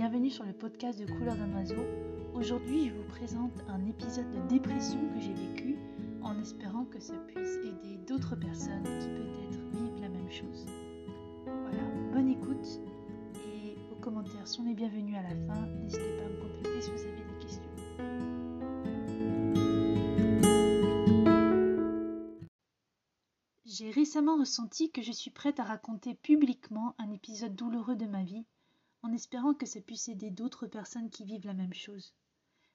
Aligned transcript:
bienvenue 0.00 0.30
sur 0.30 0.46
le 0.46 0.54
podcast 0.54 0.98
de 0.98 1.04
Couleur 1.04 1.36
d'un 1.36 1.52
oiseau. 1.56 1.84
Aujourd'hui, 2.32 2.88
je 2.88 2.94
vous 2.94 3.06
présente 3.10 3.52
un 3.68 3.84
épisode 3.84 4.30
de 4.30 4.40
dépression 4.48 4.98
que 5.12 5.20
j'ai 5.20 5.34
vécu 5.34 5.76
en 6.22 6.40
espérant 6.40 6.86
que 6.86 6.98
ça 6.98 7.12
puisse 7.28 7.56
aider 7.56 7.98
d'autres 8.08 8.34
personnes 8.34 8.82
qui 8.82 9.08
peut-être 9.08 9.58
vivent 9.74 10.00
la 10.00 10.08
même 10.08 10.30
chose. 10.30 10.64
Voilà, 11.44 11.82
bonne 12.14 12.30
écoute 12.30 12.80
et 13.44 13.76
vos 13.90 13.96
commentaires 13.96 14.48
sont 14.48 14.62
les 14.62 14.72
bienvenus 14.72 15.18
à 15.18 15.22
la 15.22 15.36
fin. 15.36 15.66
N'hésitez 15.66 16.16
pas 16.16 16.24
à 16.24 16.28
me 16.30 16.40
contacter 16.40 16.80
si 16.80 16.90
vous 16.92 17.02
avez 17.02 17.22
des 17.22 17.38
questions. 17.38 17.62
J'ai 23.66 23.90
récemment 23.90 24.38
ressenti 24.38 24.90
que 24.90 25.02
je 25.02 25.12
suis 25.12 25.30
prête 25.30 25.60
à 25.60 25.64
raconter 25.64 26.14
publiquement 26.14 26.94
un 26.96 27.10
épisode 27.10 27.54
douloureux 27.54 27.96
de 27.96 28.06
ma 28.06 28.24
vie 28.24 28.46
en 29.02 29.12
espérant 29.12 29.54
que 29.54 29.66
ça 29.66 29.80
puisse 29.80 30.08
aider 30.08 30.30
d'autres 30.30 30.66
personnes 30.66 31.10
qui 31.10 31.24
vivent 31.24 31.46
la 31.46 31.54
même 31.54 31.74
chose. 31.74 32.14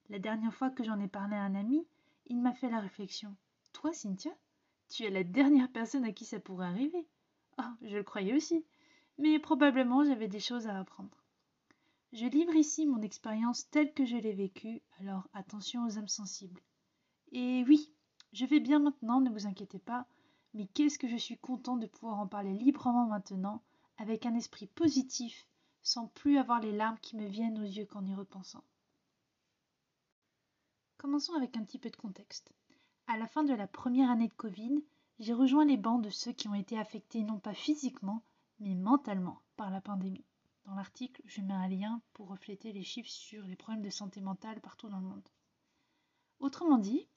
La 0.10 0.20
dernière 0.20 0.54
fois 0.54 0.70
que 0.70 0.84
j'en 0.84 1.00
ai 1.00 1.08
parlé 1.08 1.36
à 1.36 1.44
un 1.44 1.56
ami, 1.56 1.86
il 2.28 2.42
m'a 2.42 2.54
fait 2.54 2.70
la 2.70 2.80
réflexion. 2.80 3.36
Toi, 3.74 3.94
Cynthia, 3.94 4.32
tu 4.90 5.04
es 5.04 5.10
la 5.10 5.24
dernière 5.24 5.72
personne 5.72 6.06
à 6.06 6.12
qui 6.12 6.26
ça 6.26 6.40
pourrait 6.40 6.68
arriver. 6.68 7.08
Oh, 7.60 7.74
je 7.82 7.96
le 7.96 8.04
croyais 8.04 8.36
aussi. 8.36 8.66
Mais 9.18 9.40
probablement 9.40 10.04
j'avais 10.04 10.28
des 10.28 10.40
choses 10.40 10.68
à 10.68 10.80
apprendre. 10.80 11.24
Je 12.14 12.26
livre 12.26 12.56
ici 12.56 12.86
mon 12.86 13.02
expérience 13.02 13.70
telle 13.70 13.94
que 13.94 14.06
je 14.06 14.18
l'ai 14.18 14.34
vécue, 14.34 14.82
alors 15.00 15.28
attention 15.34 15.86
aux 15.86 15.98
âmes 15.98 16.08
sensibles. 16.08 16.62
Et 17.32 17.64
oui, 17.68 17.92
je 18.32 18.46
vais 18.46 18.60
bien 18.60 18.80
maintenant, 18.80 19.22
ne 19.22 19.30
vous 19.30 19.48
inquiétez 19.48 19.80
pas, 19.80 20.08
mais 20.54 20.68
qu'est-ce 20.68 21.00
que 21.00 21.08
je 21.08 21.18
suis 21.18 21.38
content 21.38 21.78
de 21.78 21.88
pouvoir 21.88 22.20
en 22.20 22.28
parler 22.28 22.54
librement 22.54 23.08
maintenant, 23.08 23.62
avec 23.98 24.26
un 24.26 24.36
esprit 24.36 24.68
positif 24.68 25.48
sans 25.86 26.08
plus 26.08 26.40
avoir 26.40 26.60
les 26.60 26.72
larmes 26.72 26.98
qui 27.00 27.16
me 27.16 27.28
viennent 27.28 27.60
aux 27.60 27.64
yeux 27.64 27.86
qu'en 27.86 28.04
y 28.06 28.16
repensant. 28.16 28.64
Commençons 30.98 31.36
avec 31.36 31.56
un 31.56 31.64
petit 31.64 31.78
peu 31.78 31.92
de 31.92 31.96
contexte. 31.96 32.52
À 33.06 33.18
la 33.18 33.28
fin 33.28 33.44
de 33.44 33.54
la 33.54 33.68
première 33.68 34.10
année 34.10 34.28
de 34.28 34.34
Covid, 34.34 34.84
j'ai 35.20 35.34
rejoint 35.34 35.64
les 35.64 35.78
bancs 35.78 36.02
de 36.02 36.10
ceux 36.10 36.32
qui 36.32 36.48
ont 36.48 36.56
été 36.56 36.80
affectés 36.80 37.22
non 37.22 37.38
pas 37.38 37.54
physiquement, 37.54 38.24
mais 38.60 38.74
mentalement 38.74 39.44
par 39.58 39.70
la 39.70 39.80
pandémie. 39.80 40.26
Dans 40.66 40.74
l'article, 40.74 41.22
je 41.26 41.42
mets 41.42 41.54
un 41.54 41.68
lien 41.68 42.02
pour 42.14 42.30
refléter 42.30 42.74
les 42.74 42.84
chiffres 42.84 43.12
sur 43.12 43.46
les 43.46 43.56
problèmes 43.56 43.84
de 43.84 43.92
santé 43.92 44.22
mentale 44.22 44.62
partout 44.62 44.90
dans 44.90 45.00
le 45.00 45.06
monde. 45.06 45.30
Autrement 46.40 46.80
dit, 46.80 47.08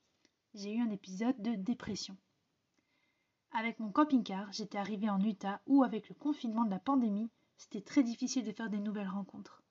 j'ai 0.53 0.75
eu 0.75 0.83
un 0.83 0.91
épisode 0.91 1.41
de 1.41 1.55
dépression. 1.55 2.19
Avec 3.53 3.81
mon 3.81 3.91
camping-car, 3.91 4.53
j'étais 4.53 4.77
arrivée 4.77 5.09
en 5.09 5.23
Utah 5.23 5.63
où, 5.67 5.85
avec 5.85 6.11
le 6.11 6.15
confinement 6.15 6.67
de 6.67 6.71
la 6.71 6.79
pandémie, 6.79 7.31
c'était 7.59 7.83
très 7.83 8.03
difficile 8.03 8.45
de 8.45 8.53
faire 8.53 8.71
des 8.71 8.79
nouvelles 8.79 9.09
rencontres. 9.09 9.63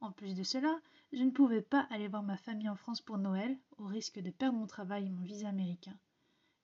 En 0.00 0.12
plus 0.12 0.34
de 0.34 0.42
cela, 0.42 0.80
je 1.12 1.22
ne 1.22 1.30
pouvais 1.30 1.62
pas 1.62 1.86
aller 1.90 2.08
voir 2.08 2.22
ma 2.22 2.36
famille 2.36 2.68
en 2.68 2.76
France 2.76 3.00
pour 3.00 3.18
Noël, 3.18 3.56
au 3.78 3.86
risque 3.86 4.18
de 4.18 4.30
perdre 4.30 4.58
mon 4.58 4.66
travail 4.66 5.06
et 5.06 5.10
mon 5.10 5.22
visa 5.22 5.48
américain. 5.48 5.96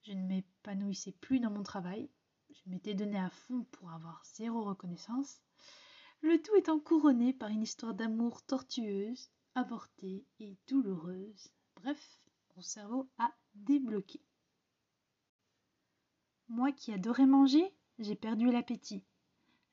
Je 0.03 0.11
ne 0.11 0.23
m'épanouissais 0.23 1.13
plus 1.13 1.39
dans 1.39 1.51
mon 1.51 1.63
travail, 1.63 2.09
je 2.51 2.69
m'étais 2.69 2.93
donné 2.93 3.17
à 3.17 3.29
fond 3.29 3.65
pour 3.71 3.91
avoir 3.91 4.21
zéro 4.25 4.63
reconnaissance, 4.63 5.41
le 6.21 6.41
tout 6.41 6.55
étant 6.55 6.79
couronné 6.79 7.33
par 7.33 7.49
une 7.49 7.63
histoire 7.63 7.93
d'amour 7.93 8.43
tortueuse, 8.43 9.29
avortée 9.55 10.25
et 10.39 10.57
douloureuse. 10.67 11.49
Bref, 11.75 12.19
mon 12.55 12.61
cerveau 12.61 13.09
a 13.17 13.31
débloqué. 13.55 14.21
Moi 16.49 16.71
qui 16.71 16.91
adorais 16.91 17.25
manger, 17.25 17.73
j'ai 17.99 18.15
perdu 18.15 18.51
l'appétit. 18.51 19.05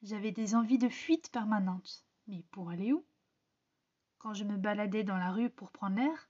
J'avais 0.05 0.33
des 0.33 0.55
envies 0.55 0.77
de 0.77 0.91
fuite 0.91 1.31
permanentes. 1.31 2.05
Mais 2.27 2.45
pour 2.51 2.69
aller 2.69 2.93
où? 2.93 3.07
Quand 4.19 4.35
je 4.35 4.45
me 4.45 4.59
baladais 4.59 5.03
dans 5.03 5.17
la 5.17 5.33
rue 5.33 5.49
pour 5.49 5.73
prendre 5.73 5.97
l'air, 5.97 6.29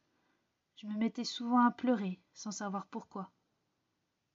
je 0.76 0.86
me 0.86 0.96
mettais 0.96 1.24
souvent 1.24 1.58
à 1.58 1.72
pleurer, 1.72 2.20
sans 2.34 2.52
savoir 2.52 2.86
pourquoi. 2.86 3.32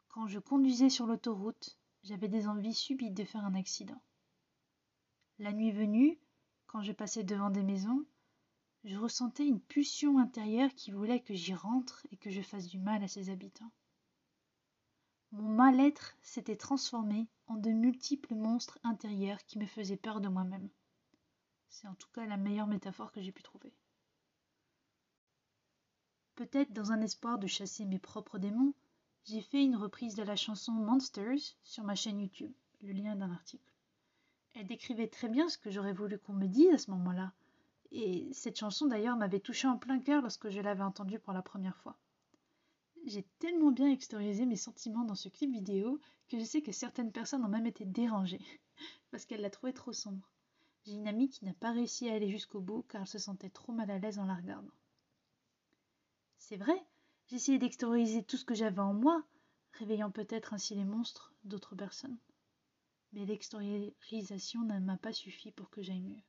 Quand 0.09 0.27
je 0.27 0.39
conduisais 0.39 0.89
sur 0.89 1.05
l'autoroute, 1.05 1.79
j'avais 2.03 2.27
des 2.27 2.49
envies 2.49 2.73
subites 2.73 3.13
de 3.13 3.23
faire 3.23 3.45
un 3.45 3.55
accident. 3.55 4.01
La 5.37 5.53
nuit 5.53 5.71
venue, 5.71 6.19
quand 6.67 6.81
je 6.81 6.91
passais 6.91 7.23
devant 7.23 7.49
des 7.49 7.63
maisons, 7.63 8.05
je 8.83 8.97
ressentais 8.97 9.47
une 9.47 9.61
pulsion 9.61 10.17
intérieure 10.17 10.73
qui 10.75 10.91
voulait 10.91 11.21
que 11.21 11.33
j'y 11.33 11.53
rentre 11.53 12.05
et 12.11 12.17
que 12.17 12.29
je 12.29 12.41
fasse 12.41 12.67
du 12.67 12.77
mal 12.77 13.05
à 13.05 13.07
ses 13.07 13.29
habitants. 13.29 13.71
Mon 15.31 15.47
mal-être 15.47 16.17
s'était 16.21 16.57
transformé 16.57 17.29
en 17.49 17.57
de 17.57 17.71
multiples 17.71 18.35
monstres 18.35 18.79
intérieurs 18.83 19.43
qui 19.45 19.57
me 19.57 19.65
faisaient 19.65 19.97
peur 19.97 20.21
de 20.21 20.29
moi-même. 20.29 20.69
C'est 21.67 21.87
en 21.87 21.95
tout 21.95 22.07
cas 22.13 22.25
la 22.25 22.37
meilleure 22.37 22.67
métaphore 22.67 23.11
que 23.11 23.21
j'ai 23.21 23.31
pu 23.31 23.43
trouver. 23.43 23.73
Peut-être 26.35 26.71
dans 26.71 26.91
un 26.91 27.01
espoir 27.01 27.39
de 27.39 27.47
chasser 27.47 27.85
mes 27.85 27.99
propres 27.99 28.37
démons, 28.37 28.73
j'ai 29.25 29.41
fait 29.41 29.63
une 29.63 29.75
reprise 29.75 30.15
de 30.15 30.23
la 30.23 30.35
chanson 30.35 30.71
Monsters 30.71 31.57
sur 31.63 31.83
ma 31.83 31.95
chaîne 31.95 32.19
YouTube, 32.19 32.53
le 32.81 32.93
lien 32.93 33.15
d'un 33.15 33.31
article. 33.31 33.73
Elle 34.53 34.67
décrivait 34.67 35.07
très 35.07 35.27
bien 35.27 35.49
ce 35.49 35.57
que 35.57 35.71
j'aurais 35.71 35.93
voulu 35.93 36.17
qu'on 36.17 36.33
me 36.33 36.47
dise 36.47 36.73
à 36.73 36.77
ce 36.77 36.91
moment-là, 36.91 37.33
et 37.91 38.31
cette 38.31 38.57
chanson 38.57 38.85
d'ailleurs 38.85 39.17
m'avait 39.17 39.39
touché 39.39 39.67
en 39.67 39.77
plein 39.77 39.99
cœur 39.99 40.21
lorsque 40.21 40.49
je 40.49 40.61
l'avais 40.61 40.83
entendue 40.83 41.19
pour 41.19 41.33
la 41.33 41.41
première 41.41 41.77
fois. 41.77 41.97
J'ai 43.09 43.23
tellement 43.39 43.71
bien 43.71 43.89
extériorisé 43.89 44.45
mes 44.45 44.55
sentiments 44.55 45.03
dans 45.03 45.15
ce 45.15 45.29
clip 45.29 45.51
vidéo 45.51 45.99
que 46.27 46.37
je 46.37 46.43
sais 46.43 46.61
que 46.61 46.71
certaines 46.71 47.11
personnes 47.11 47.43
ont 47.43 47.49
même 47.49 47.65
été 47.65 47.83
dérangées 47.83 48.45
parce 49.09 49.25
qu'elles 49.25 49.41
la 49.41 49.49
trouvaient 49.49 49.73
trop 49.73 49.93
sombre. 49.93 50.31
J'ai 50.85 50.93
une 50.93 51.07
amie 51.07 51.27
qui 51.27 51.43
n'a 51.43 51.55
pas 51.55 51.71
réussi 51.71 52.07
à 52.07 52.13
aller 52.13 52.29
jusqu'au 52.29 52.61
bout 52.61 52.83
car 52.83 53.01
elle 53.01 53.07
se 53.07 53.17
sentait 53.17 53.49
trop 53.49 53.71
mal 53.71 53.89
à 53.89 53.97
l'aise 53.97 54.19
en 54.19 54.25
la 54.25 54.35
regardant. 54.35 54.75
C'est 56.37 56.57
vrai, 56.57 56.85
j'essayais 57.25 57.57
d'extérioriser 57.57 58.21
tout 58.21 58.37
ce 58.37 58.45
que 58.45 58.53
j'avais 58.53 58.77
en 58.77 58.93
moi, 58.93 59.23
réveillant 59.73 60.11
peut-être 60.11 60.53
ainsi 60.53 60.75
les 60.75 60.85
monstres 60.85 61.33
d'autres 61.43 61.75
personnes. 61.75 62.19
Mais 63.13 63.25
l'extériorisation 63.25 64.61
ne 64.61 64.77
m'a 64.77 64.97
pas 64.97 65.13
suffi 65.13 65.51
pour 65.51 65.71
que 65.71 65.81
j'aille 65.81 66.03
mieux. 66.03 66.21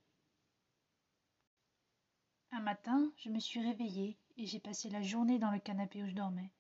Un 2.52 2.62
matin, 2.62 3.12
je 3.18 3.28
me 3.28 3.38
suis 3.38 3.60
réveillée 3.60 4.16
et 4.38 4.46
j'ai 4.46 4.60
passé 4.60 4.88
la 4.88 5.02
journée 5.02 5.38
dans 5.38 5.50
le 5.50 5.60
canapé 5.60 6.02
où 6.02 6.08
je 6.08 6.14
dormais 6.14 6.50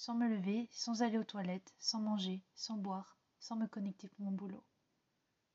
sans 0.00 0.14
me 0.14 0.28
lever, 0.28 0.66
sans 0.72 1.02
aller 1.02 1.18
aux 1.18 1.24
toilettes, 1.24 1.74
sans 1.78 2.00
manger, 2.00 2.42
sans 2.54 2.78
boire, 2.78 3.18
sans 3.38 3.54
me 3.54 3.66
connecter 3.66 4.08
pour 4.08 4.24
mon 4.24 4.30
boulot. 4.30 4.64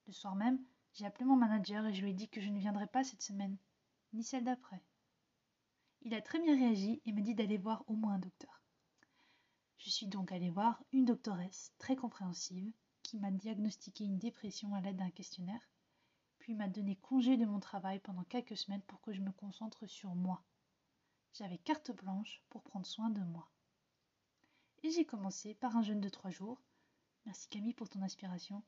Le 0.06 0.14
soir 0.14 0.36
même, 0.36 0.64
j'ai 0.94 1.08
appelé 1.08 1.26
mon 1.26 1.36
manager 1.36 1.84
et 1.88 1.96
je 1.96 2.04
lui 2.04 2.12
ai 2.12 2.14
dit 2.14 2.30
que 2.30 2.42
je 2.42 2.50
ne 2.50 2.60
viendrais 2.60 2.86
pas 2.86 3.04
cette 3.04 3.24
semaine, 3.24 3.58
ni 4.14 4.24
celle 4.24 4.44
d'après. 4.44 4.84
Il 6.04 6.14
a 6.14 6.22
très 6.22 6.40
bien 6.40 6.56
réagi 6.56 7.02
et 7.08 7.12
m'a 7.12 7.22
dit 7.22 7.34
d'aller 7.34 7.58
voir 7.58 7.84
au 7.88 7.96
moins 7.96 8.14
un 8.14 8.20
docteur. 8.20 8.62
Je 9.80 9.90
suis 9.90 10.06
donc 10.06 10.32
allée 10.32 10.52
voir 10.52 10.80
une 10.92 11.06
doctoresse 11.06 11.74
très 11.80 11.96
compréhensive 11.96 12.72
qui 13.02 13.18
m'a 13.18 13.32
diagnostiqué 13.32 14.04
une 14.04 14.20
dépression 14.20 14.76
à 14.76 14.82
l'aide 14.82 14.98
d'un 14.98 15.10
questionnaire, 15.10 15.72
puis 16.38 16.54
m'a 16.54 16.68
donné 16.68 16.98
congé 16.98 17.36
de 17.36 17.48
mon 17.48 17.60
travail 17.60 17.98
pendant 17.98 18.24
quelques 18.26 18.58
semaines 18.58 18.84
pour 18.84 19.02
que 19.02 19.12
je 19.12 19.22
me 19.22 19.32
concentre 19.32 19.88
sur 19.88 20.14
moi. 20.14 20.44
J'avais 21.34 21.58
carte 21.58 21.90
blanche 21.90 22.44
pour 22.52 22.62
prendre 22.62 22.86
soin 22.86 23.10
de 23.10 23.22
moi. 23.22 23.50
Et 24.85 24.91
j'ai 24.91 25.03
commencé 25.03 25.56
par 25.56 25.75
un 25.75 25.81
jeûne 25.81 26.00
de 26.00 26.09
trois 26.09 26.29
jours. 26.29 26.62
Merci 27.25 27.50
Camille 27.50 27.73
pour 27.73 27.90
ton 27.90 28.03
inspiration. 28.03 28.62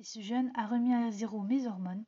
Et 0.00 0.02
ce 0.02 0.20
jeûne 0.20 0.50
a 0.56 0.66
remis 0.66 0.92
à 0.92 1.12
zéro 1.12 1.42
mes 1.42 1.68
hormones. 1.68 2.04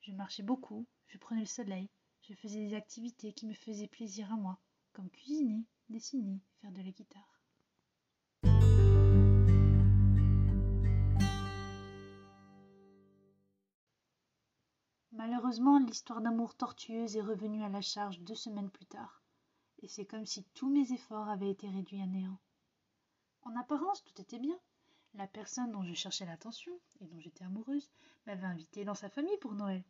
Je 0.00 0.10
marchais 0.10 0.42
beaucoup, 0.42 0.84
je 1.06 1.16
prenais 1.16 1.42
le 1.42 1.46
soleil, 1.46 1.88
je 2.22 2.34
faisais 2.34 2.58
des 2.58 2.74
activités 2.74 3.32
qui 3.32 3.46
me 3.46 3.54
faisaient 3.54 3.86
plaisir 3.86 4.32
à 4.32 4.36
moi, 4.36 4.58
comme 4.92 5.08
cuisiner, 5.10 5.64
dessiner, 5.90 6.40
faire 6.60 6.72
de 6.72 6.82
la 6.82 6.90
guitare. 6.90 7.40
Malheureusement, 15.12 15.78
l'histoire 15.78 16.20
d'amour 16.20 16.56
tortueuse 16.56 17.16
est 17.16 17.22
revenue 17.22 17.62
à 17.62 17.68
la 17.68 17.80
charge 17.80 18.18
deux 18.18 18.34
semaines 18.34 18.70
plus 18.70 18.86
tard 18.86 19.19
et 19.80 19.88
c'est 19.88 20.06
comme 20.06 20.26
si 20.26 20.44
tous 20.54 20.68
mes 20.68 20.92
efforts 20.92 21.28
avaient 21.28 21.50
été 21.50 21.68
réduits 21.68 22.00
à 22.00 22.06
néant. 22.06 22.38
En 23.42 23.56
apparence, 23.56 24.04
tout 24.04 24.20
était 24.20 24.38
bien. 24.38 24.58
La 25.14 25.26
personne 25.26 25.72
dont 25.72 25.82
je 25.82 25.94
cherchais 25.94 26.26
l'attention 26.26 26.72
et 27.00 27.06
dont 27.06 27.18
j'étais 27.18 27.44
amoureuse 27.44 27.90
m'avait 28.26 28.46
invité 28.46 28.84
dans 28.84 28.94
sa 28.94 29.08
famille 29.08 29.38
pour 29.38 29.54
Noël, 29.54 29.82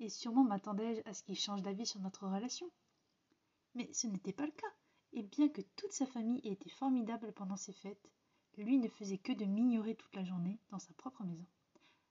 et 0.00 0.08
sûrement 0.08 0.44
m'attendais-je 0.44 1.08
à 1.08 1.14
ce 1.14 1.22
qu'il 1.22 1.38
change 1.38 1.62
d'avis 1.62 1.86
sur 1.86 2.00
notre 2.00 2.26
relation. 2.26 2.70
Mais 3.74 3.90
ce 3.92 4.06
n'était 4.06 4.32
pas 4.32 4.46
le 4.46 4.52
cas, 4.52 4.74
et 5.12 5.22
bien 5.22 5.48
que 5.48 5.62
toute 5.76 5.92
sa 5.92 6.06
famille 6.06 6.40
ait 6.44 6.52
été 6.52 6.68
formidable 6.68 7.32
pendant 7.32 7.56
ces 7.56 7.72
fêtes, 7.72 8.10
lui 8.58 8.78
ne 8.78 8.88
faisait 8.88 9.18
que 9.18 9.32
de 9.32 9.44
m'ignorer 9.44 9.94
toute 9.94 10.14
la 10.14 10.24
journée 10.24 10.58
dans 10.70 10.78
sa 10.78 10.92
propre 10.94 11.24
maison. 11.24 11.46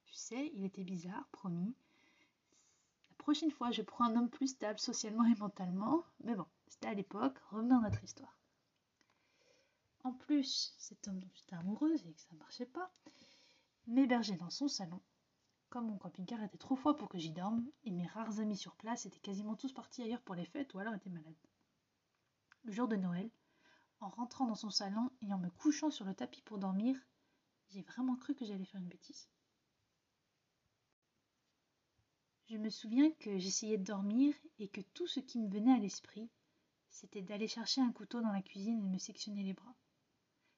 Je 0.05 0.15
sais, 0.15 0.51
il 0.55 0.63
était 0.63 0.83
bizarre, 0.83 1.27
promis, 1.31 1.75
prochaine 3.25 3.49
fois, 3.49 3.71
je 3.71 3.81
prends 3.81 4.05
un 4.05 4.15
homme 4.15 4.29
plus 4.29 4.49
stable 4.49 4.77
socialement 4.77 5.25
et 5.25 5.33
mentalement. 5.39 6.03
Mais 6.23 6.35
bon, 6.35 6.45
c'était 6.67 6.87
à 6.87 6.93
l'époque, 6.93 7.37
revenons 7.49 7.79
à 7.79 7.89
notre 7.89 8.03
histoire. 8.03 8.39
En 10.03 10.13
plus, 10.13 10.75
cet 10.77 11.07
homme 11.07 11.19
dont 11.19 11.31
j'étais 11.33 11.55
amoureuse 11.55 12.05
et 12.05 12.13
que 12.13 12.21
ça 12.21 12.27
ne 12.31 12.37
marchait 12.37 12.65
pas, 12.65 12.91
m'hébergeait 13.87 14.37
dans 14.37 14.49
son 14.49 14.67
salon. 14.67 15.01
Comme 15.69 15.87
mon 15.87 15.97
camping-car 15.97 16.43
était 16.43 16.57
trop 16.57 16.75
froid 16.75 16.95
pour 16.95 17.09
que 17.09 17.17
j'y 17.17 17.31
dorme, 17.31 17.65
et 17.83 17.91
mes 17.91 18.05
rares 18.07 18.39
amis 18.39 18.57
sur 18.57 18.75
place 18.75 19.05
étaient 19.05 19.19
quasiment 19.19 19.55
tous 19.55 19.73
partis 19.73 20.03
ailleurs 20.03 20.21
pour 20.21 20.35
les 20.35 20.45
fêtes 20.45 20.73
ou 20.73 20.79
alors 20.79 20.93
étaient 20.93 21.09
malades. 21.09 21.33
Le 22.63 22.71
jour 22.71 22.87
de 22.87 22.95
Noël, 22.95 23.29
en 23.99 24.09
rentrant 24.09 24.45
dans 24.45 24.55
son 24.55 24.69
salon 24.69 25.09
et 25.21 25.33
en 25.33 25.39
me 25.39 25.49
couchant 25.49 25.91
sur 25.91 26.05
le 26.05 26.13
tapis 26.13 26.41
pour 26.41 26.59
dormir, 26.59 26.95
j'ai 27.69 27.81
vraiment 27.81 28.15
cru 28.15 28.35
que 28.35 28.45
j'allais 28.45 28.65
faire 28.65 28.81
une 28.81 28.87
bêtise. 28.87 29.27
Je 32.47 32.57
me 32.57 32.69
souviens 32.69 33.09
que 33.19 33.39
j'essayais 33.39 33.77
de 33.77 33.83
dormir 33.83 34.35
et 34.59 34.67
que 34.67 34.81
tout 34.81 35.07
ce 35.07 35.19
qui 35.19 35.39
me 35.39 35.49
venait 35.49 35.73
à 35.73 35.79
l'esprit, 35.79 36.29
c'était 36.95 37.21
d'aller 37.21 37.49
chercher 37.49 37.81
un 37.81 37.91
couteau 37.91 38.21
dans 38.21 38.31
la 38.31 38.41
cuisine 38.41 38.79
et 38.79 38.89
me 38.89 38.97
sectionner 38.97 39.43
les 39.43 39.53
bras. 39.53 39.75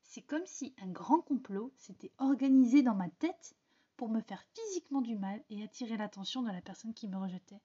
C'est 0.03 0.21
comme 0.21 0.45
si 0.45 0.75
un 0.77 0.87
grand 0.87 1.19
complot 1.19 1.73
s'était 1.77 2.11
organisé 2.19 2.83
dans 2.83 2.93
ma 2.93 3.09
tête 3.09 3.55
pour 3.95 4.07
me 4.07 4.21
faire 4.21 4.45
physiquement 4.53 5.01
du 5.01 5.15
mal 5.15 5.43
et 5.49 5.63
attirer 5.63 5.97
l'attention 5.97 6.43
de 6.43 6.51
la 6.51 6.61
personne 6.61 6.93
qui 6.93 7.07
me 7.07 7.17
rejetait. 7.17 7.59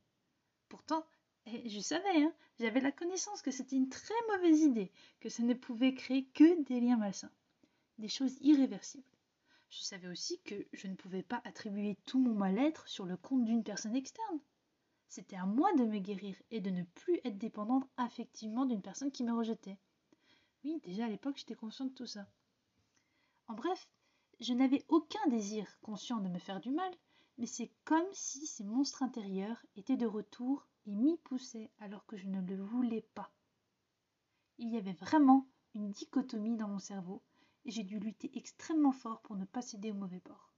Pourtant, 0.70 1.04
eh, 1.44 1.68
je 1.68 1.80
savais, 1.80 2.22
hein, 2.22 2.32
j'avais 2.58 2.80
la 2.80 2.92
connaissance 2.92 3.42
que 3.42 3.50
c'était 3.50 3.76
une 3.76 3.90
très 3.90 4.14
mauvaise 4.30 4.62
idée, 4.62 4.90
que 5.20 5.28
ça 5.28 5.42
ne 5.42 5.52
pouvait 5.52 5.92
créer 5.92 6.24
que 6.28 6.62
des 6.62 6.80
liens 6.80 6.96
malsains, 6.96 7.30
des 7.98 8.08
choses 8.08 8.38
irréversibles. 8.40 9.04
Je 9.68 9.82
savais 9.82 10.08
aussi 10.08 10.40
que 10.46 10.66
je 10.72 10.86
ne 10.86 10.94
pouvais 10.94 11.22
pas 11.22 11.42
attribuer 11.44 11.98
tout 12.06 12.18
mon 12.18 12.34
mal-être 12.34 12.88
sur 12.88 13.04
le 13.04 13.18
compte 13.18 13.44
d'une 13.44 13.64
personne 13.64 13.96
externe. 13.96 14.40
C'était 15.14 15.36
à 15.36 15.44
moi 15.44 15.70
de 15.74 15.84
me 15.84 15.98
guérir 15.98 16.40
et 16.50 16.62
de 16.62 16.70
ne 16.70 16.84
plus 16.84 17.20
être 17.24 17.36
dépendante 17.36 17.86
affectivement 17.98 18.64
d'une 18.64 18.80
personne 18.80 19.12
qui 19.12 19.24
me 19.24 19.34
rejetait. 19.34 19.76
Oui, 20.64 20.80
déjà 20.84 21.04
à 21.04 21.08
l'époque, 21.10 21.36
j'étais 21.36 21.54
consciente 21.54 21.90
de 21.90 21.94
tout 21.94 22.06
ça. 22.06 22.26
En 23.46 23.52
bref, 23.52 23.90
je 24.40 24.54
n'avais 24.54 24.86
aucun 24.88 25.20
désir 25.28 25.78
conscient 25.82 26.16
de 26.20 26.30
me 26.30 26.38
faire 26.38 26.60
du 26.60 26.70
mal, 26.70 26.90
mais 27.36 27.44
c'est 27.44 27.70
comme 27.84 28.08
si 28.12 28.46
ces 28.46 28.64
monstres 28.64 29.02
intérieurs 29.02 29.62
étaient 29.76 29.98
de 29.98 30.06
retour 30.06 30.66
et 30.86 30.94
m'y 30.94 31.18
poussaient 31.18 31.70
alors 31.80 32.06
que 32.06 32.16
je 32.16 32.28
ne 32.28 32.40
le 32.40 32.56
voulais 32.56 33.06
pas. 33.14 33.30
Il 34.56 34.70
y 34.70 34.78
avait 34.78 34.94
vraiment 34.94 35.46
une 35.74 35.90
dichotomie 35.90 36.56
dans 36.56 36.68
mon 36.68 36.78
cerveau 36.78 37.22
et 37.66 37.70
j'ai 37.70 37.84
dû 37.84 37.98
lutter 37.98 38.30
extrêmement 38.32 38.92
fort 38.92 39.20
pour 39.20 39.36
ne 39.36 39.44
pas 39.44 39.60
céder 39.60 39.90
au 39.90 39.96
mauvais 39.96 40.22
bord. 40.24 40.51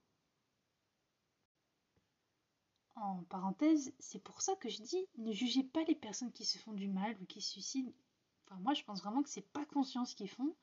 En 2.95 3.23
parenthèse, 3.29 3.93
c'est 3.99 4.23
pour 4.23 4.41
ça 4.41 4.55
que 4.55 4.69
je 4.69 4.81
dis 4.81 5.07
ne 5.17 5.31
jugez 5.31 5.63
pas 5.63 5.83
les 5.83 5.95
personnes 5.95 6.31
qui 6.31 6.45
se 6.45 6.57
font 6.57 6.73
du 6.73 6.87
mal 6.87 7.15
ou 7.21 7.25
qui 7.25 7.41
se 7.41 7.51
suicident. 7.51 7.91
Enfin, 8.45 8.59
moi, 8.61 8.73
je 8.73 8.83
pense 8.83 9.01
vraiment 9.01 9.23
que 9.23 9.29
c'est 9.29 9.49
pas 9.51 9.65
conscient 9.65 10.05
ce 10.05 10.15
qu'ils 10.15 10.29
font 10.29 10.55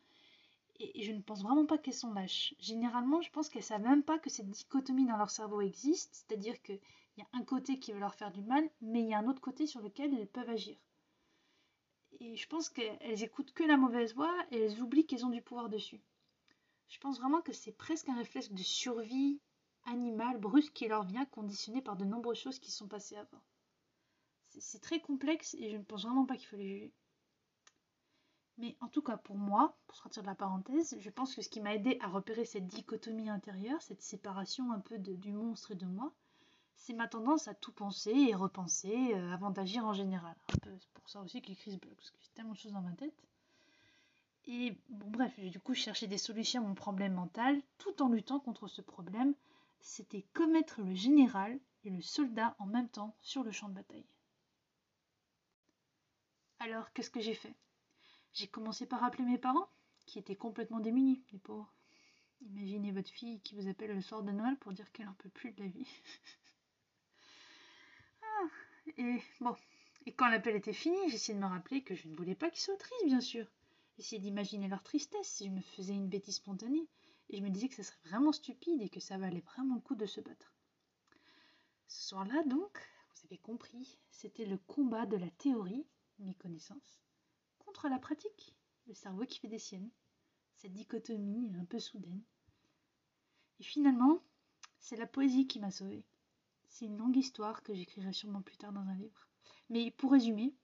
et 0.81 1.03
je 1.03 1.13
ne 1.13 1.21
pense 1.21 1.43
vraiment 1.43 1.67
pas 1.67 1.79
qu'elles 1.79 1.95
sont 1.95 2.13
lâches. 2.13 2.55
Généralement, 2.59 3.21
je 3.21 3.31
pense 3.31 3.49
qu'elles 3.49 3.63
savent 3.63 3.83
même 3.83 4.03
pas 4.03 4.19
que 4.19 4.31
cette 4.31 4.51
dichotomie 4.51 5.07
dans 5.07 5.17
leur 5.17 5.31
cerveau 5.31 5.61
existe, 5.61 6.11
c'est-à-dire 6.15 6.61
qu'il 6.63 6.81
y 7.19 7.23
a 7.23 7.29
un 7.35 7.45
côté 7.45 7.79
qui 7.79 7.93
veut 7.93 8.01
leur 8.01 8.15
faire 8.15 8.33
du 8.33 8.43
mal, 8.43 8.69
mais 8.81 9.03
il 9.03 9.09
y 9.09 9.15
a 9.15 9.19
un 9.19 9.29
autre 9.29 9.41
côté 9.41 9.67
sur 9.67 9.81
lequel 9.81 10.15
elles 10.15 10.27
peuvent 10.27 10.49
agir. 10.49 10.77
Et 12.21 12.37
je 12.37 12.49
pense 12.49 12.69
qu'elles 12.69 13.23
écoutent 13.23 13.53
que 13.53 13.65
la 13.65 13.77
mauvaise 13.77 14.15
voix 14.15 14.35
et 14.51 14.59
elles 14.59 14.81
oublient 14.81 15.07
qu'elles 15.07 15.27
ont 15.27 15.31
du 15.31 15.43
pouvoir 15.43 15.69
dessus. 15.69 16.01
Je 16.89 16.99
pense 16.99 17.19
vraiment 17.19 17.41
que 17.41 17.53
c'est 17.53 17.73
presque 17.73 18.09
un 18.09 18.17
réflexe 18.17 18.51
de 18.51 18.63
survie 18.63 19.41
animale 19.85 20.39
brusque 20.39 20.73
qui 20.73 20.89
leur 20.89 21.05
vient, 21.05 21.25
conditionné 21.27 21.83
par 21.83 21.97
de 21.97 22.05
nombreuses 22.05 22.39
choses 22.39 22.59
qui 22.59 22.71
sont 22.71 22.89
passées 22.89 23.17
avant. 23.17 23.43
C'est 24.59 24.83
très 24.83 25.01
complexe 25.01 25.55
et 25.55 25.71
je 25.71 25.77
ne 25.77 25.83
pense 25.83 26.03
vraiment 26.03 26.27
pas 26.27 26.37
qu'il 26.37 26.47
faut 26.47 26.57
les 26.57 26.69
juger. 26.69 26.93
Mais 28.59 28.77
en 28.81 28.89
tout 28.89 29.03
cas, 29.03 29.17
pour 29.17 29.37
moi, 29.37 29.79
pour 29.87 29.97
sortir 29.97 30.23
de 30.23 30.29
la 30.29 30.35
parenthèse, 30.35 30.97
je 31.01 31.11
pense 31.11 31.35
que 31.35 31.41
ce 31.43 31.49
qui 31.49 31.61
m'a 31.61 31.75
aidé 31.75 31.99
à 32.01 32.09
repérer 32.09 32.45
cette 32.45 32.67
dichotomie 32.67 33.31
intérieure, 33.31 33.81
cette 33.81 34.03
séparation 34.03 34.73
un 34.73 34.79
peu 34.79 34.99
du 34.99 35.33
monstre 35.33 35.73
et 35.73 35.77
de 35.77 35.87
moi, 35.87 36.13
c'est 36.77 36.93
ma 36.93 37.09
tendance 37.09 37.49
à 37.49 37.55
tout 37.55 37.73
penser 37.73 38.11
et 38.11 38.35
repenser 38.35 39.15
euh, 39.15 39.33
avant 39.33 39.51
d'agir 39.51 39.87
en 39.87 39.93
général. 39.93 40.35
C'est 40.65 40.91
pour 40.93 41.09
ça 41.09 41.21
aussi 41.21 41.41
que 41.41 41.49
j'écris 41.49 41.73
ce 41.73 41.77
blog, 41.77 41.95
parce 41.95 42.11
que 42.11 42.19
j'ai 42.21 42.31
tellement 42.35 42.53
de 42.53 42.59
choses 42.59 42.73
dans 42.73 42.83
ma 42.83 42.93
tête. 42.93 43.15
Et 44.47 44.77
bon, 44.89 45.07
bref, 45.09 45.39
du 45.39 45.61
coup, 45.61 45.75
chercher 45.75 46.09
des 46.09 46.19
solutions 46.19 46.63
à 46.65 46.67
mon 46.67 46.75
problème 46.75 47.15
mental 47.15 47.61
tout 47.79 48.03
en 48.03 48.09
luttant 48.09 48.41
contre 48.41 48.67
ce 48.67 48.83
problème. 48.83 49.35
C'était 49.83 50.25
commettre 50.33 50.81
le 50.81 50.95
général 50.95 51.59
et 51.85 51.91
le 51.91 52.01
soldat 52.01 52.55
en 52.59 52.67
même 52.67 52.89
temps 52.89 53.17
sur 53.21 53.43
le 53.43 53.51
champ 53.51 53.69
de 53.69 53.75
bataille. 53.75 54.07
Alors, 56.61 56.93
qu'est-ce 56.93 57.11
que 57.11 57.21
j'ai 57.21 57.35
fait? 57.35 57.55
J'ai 58.33 58.47
commencé 58.47 58.87
par 58.87 59.03
appeler 59.03 59.25
mes 59.25 59.39
parents, 59.39 59.69
qui 60.07 60.21
étaient 60.21 60.37
complètement 60.37 60.79
démunis, 60.79 61.25
les 61.33 61.39
pauvres. 61.39 61.75
Imaginez 62.43 62.93
votre 62.93 63.11
fille 63.11 63.41
qui 63.41 63.57
vous 63.57 63.69
appelle 63.69 63.93
le 63.93 64.01
soir 64.01 64.23
de 64.23 64.31
Noël 64.31 64.57
pour 64.57 64.73
dire 64.73 64.91
qu'elle 64.93 65.07
n'en 65.07 65.15
peut 65.15 65.29
plus 65.29 65.53
de 65.53 65.61
la 65.61 65.69
vie. 65.69 65.87
ah, 68.23 68.49
et 68.97 69.21
bon, 69.41 69.57
et 70.07 70.13
quand 70.13 70.29
l'appel 70.29 70.55
était 70.55 70.73
fini, 70.73 70.97
j'essayais 71.09 71.37
de 71.37 71.43
me 71.43 71.49
rappeler 71.49 71.83
que 71.83 71.97
je 71.97 72.09
ne 72.09 72.15
voulais 72.15 72.37
pas 72.37 72.51
qu'ils 72.51 72.63
soient 72.63 72.77
tristes, 72.77 73.07
bien 73.07 73.21
sûr. 73.21 73.47
J'essayais 73.97 74.23
d'imaginer 74.23 74.69
leur 74.69 74.83
tristesse 74.83 75.29
si 75.29 75.47
je 75.47 75.51
me 75.51 75.61
faisais 75.61 75.95
une 75.95 76.09
bêtise 76.09 76.37
spontanée, 76.37 76.89
et 77.33 77.39
je 77.39 77.43
me 77.43 77.49
disais 77.49 77.69
que 77.69 77.75
ça 77.75 77.83
serait 77.83 78.09
vraiment 78.09 78.31
stupide 78.31 78.83
et 78.83 78.91
que 78.91 79.01
ça 79.01 79.17
valait 79.17 79.41
vraiment 79.41 79.75
le 79.75 79.81
coup 79.81 79.95
de 79.95 80.05
se 80.05 80.21
battre. 80.21 80.53
Ce 81.89 82.09
soir-là, 82.09 82.43
donc, 82.45 82.79
vous 83.15 83.27
avez 83.27 83.39
compris, 83.39 83.99
c'était 84.11 84.45
le 84.45 84.59
combat 84.59 85.07
de 85.07 85.17
la 85.17 85.31
théorie, 85.31 85.87
mes 86.19 86.35
connaissances, 86.35 87.01
contre 87.59 87.89
la 87.89 87.99
pratique, 87.99 88.55
le 88.87 88.95
cerveau 88.95 89.25
qui 89.25 89.39
fait 89.41 89.49
des 89.49 89.59
siennes, 89.59 89.91
cette 90.57 90.75
dichotomie 90.75 91.51
un 91.59 91.65
peu 91.65 91.79
soudaine. 91.79 92.23
Et 93.61 93.65
finalement, 93.65 94.23
c'est 94.79 94.97
la 94.97 95.07
poésie 95.07 95.47
qui 95.47 95.59
m'a 95.59 95.71
sauvée. 95.71 96.05
C'est 96.69 96.85
une 96.85 96.99
longue 96.99 97.17
histoire 97.17 97.63
que 97.63 97.75
j'écrirai 97.75 98.13
sûrement 98.13 98.43
plus 98.43 98.59
tard 98.59 98.73
dans 98.73 98.81
un 98.89 98.95
livre. 98.95 99.27
Mais 99.71 99.91
pour 99.91 100.13
résumer, 100.13 100.55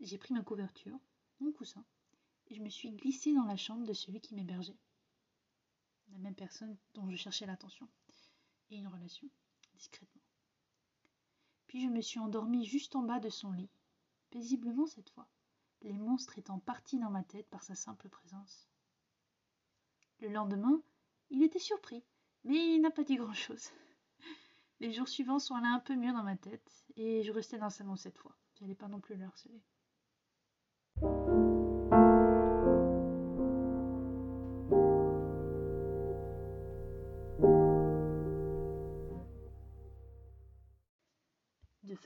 j'ai 0.00 0.16
pris 0.18 0.32
ma 0.32 0.42
couverture, 0.42 0.98
mon 1.40 1.52
coussin, 1.52 1.84
et 2.48 2.54
je 2.54 2.62
me 2.62 2.70
suis 2.70 2.90
glissée 2.90 3.34
dans 3.34 3.44
la 3.44 3.56
chambre 3.56 3.86
de 3.86 3.92
celui 3.92 4.20
qui 4.20 4.34
m'hébergeait. 4.34 4.78
La 6.12 6.18
même 6.18 6.34
personne 6.34 6.76
dont 6.94 7.08
je 7.10 7.16
cherchais 7.16 7.46
l'attention 7.46 7.88
et 8.70 8.76
une 8.76 8.88
relation, 8.88 9.28
discrètement. 9.74 10.22
Puis 11.66 11.82
je 11.82 11.88
me 11.88 12.00
suis 12.00 12.18
endormie 12.18 12.64
juste 12.64 12.96
en 12.96 13.02
bas 13.02 13.20
de 13.20 13.28
son 13.28 13.52
lit, 13.52 13.70
paisiblement 14.30 14.86
cette 14.86 15.10
fois 15.10 15.28
les 15.82 15.92
monstres 15.92 16.38
étant 16.38 16.58
partis 16.58 16.98
dans 16.98 17.10
ma 17.10 17.22
tête 17.22 17.48
par 17.48 17.62
sa 17.62 17.74
simple 17.74 18.08
présence. 18.08 18.68
Le 20.20 20.28
lendemain, 20.28 20.82
il 21.30 21.42
était 21.42 21.58
surpris, 21.58 22.02
mais 22.44 22.74
il 22.74 22.80
n'a 22.80 22.90
pas 22.90 23.04
dit 23.04 23.16
grand-chose. 23.16 23.70
Les 24.80 24.92
jours 24.92 25.08
suivants 25.08 25.38
sont 25.38 25.54
allés 25.54 25.66
un 25.66 25.80
peu 25.80 25.94
mieux 25.94 26.12
dans 26.12 26.22
ma 26.22 26.36
tête, 26.36 26.84
et 26.96 27.22
je 27.22 27.32
restais 27.32 27.58
dans 27.58 27.66
le 27.66 27.70
salon 27.70 27.96
cette 27.96 28.18
fois. 28.18 28.36
J'allais 28.58 28.74
pas 28.74 28.88
non 28.88 29.00
plus 29.00 29.16
le 29.16 29.24
harceler. 29.24 29.62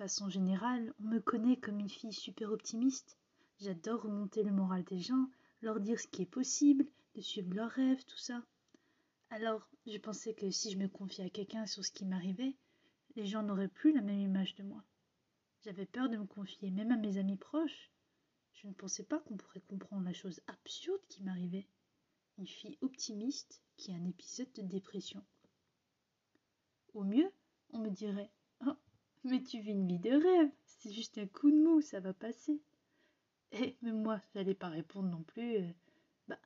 Façon 0.00 0.30
générale, 0.30 0.94
on 1.00 1.08
me 1.08 1.20
connaît 1.20 1.58
comme 1.58 1.78
une 1.78 1.90
fille 1.90 2.14
super 2.14 2.52
optimiste, 2.52 3.18
J'adore 3.60 4.00
remonter 4.00 4.42
le 4.42 4.50
moral 4.50 4.82
des 4.84 4.98
gens, 4.98 5.28
leur 5.60 5.78
dire 5.78 6.00
ce 6.00 6.06
qui 6.06 6.22
est 6.22 6.26
possible, 6.40 6.86
de 7.16 7.20
suivre 7.20 7.52
leurs 7.52 7.70
rêves, 7.70 8.02
tout 8.06 8.16
ça. 8.16 8.42
Alors, 9.28 9.68
je 9.84 9.98
pensais 9.98 10.32
que 10.32 10.50
si 10.50 10.70
je 10.70 10.78
me 10.78 10.88
confiais 10.88 11.26
à 11.26 11.28
quelqu'un 11.28 11.66
sur 11.66 11.84
ce 11.84 11.92
qui 11.92 12.06
m'arrivait, 12.06 12.56
les 13.14 13.26
gens 13.26 13.42
n'auraient 13.42 13.68
plus 13.68 13.92
la 13.92 14.00
même 14.00 14.20
image 14.20 14.54
de 14.54 14.62
moi. 14.62 14.82
J'avais 15.66 15.84
peur 15.84 16.08
de 16.08 16.16
me 16.16 16.24
confier 16.24 16.70
même 16.70 16.92
à 16.92 16.96
mes 16.96 17.18
amis 17.18 17.36
proches. 17.36 17.90
Je 18.54 18.68
ne 18.68 18.72
pensais 18.72 19.04
pas 19.04 19.18
qu'on 19.18 19.36
pourrait 19.36 19.60
comprendre 19.68 20.06
la 20.06 20.14
chose 20.14 20.40
absurde 20.46 21.02
qui 21.10 21.22
m'arrivait. 21.22 21.68
Une 22.38 22.46
fille 22.46 22.78
optimiste 22.80 23.60
qui 23.76 23.92
a 23.92 23.96
un 23.96 24.06
épisode 24.06 24.50
de 24.54 24.62
dépression. 24.62 25.22
Au 26.94 27.04
mieux, 27.04 27.30
on 27.74 27.80
me 27.80 27.90
dirait 27.90 28.30
mais 29.24 29.42
tu 29.42 29.60
vis 29.60 29.72
une 29.72 29.86
vie 29.86 29.98
de 29.98 30.10
rêve, 30.10 30.50
c'est 30.64 30.92
juste 30.92 31.18
un 31.18 31.26
coup 31.26 31.50
de 31.50 31.56
mou, 31.56 31.80
ça 31.80 32.00
va 32.00 32.12
passer. 32.12 32.60
Et 33.52 33.76
même 33.82 34.02
moi, 34.02 34.20
j'allais 34.34 34.54
pas 34.54 34.68
répondre 34.68 35.08
non 35.08 35.22
plus. 35.22 35.56
Euh, 35.56 35.72
bah, 36.28 36.38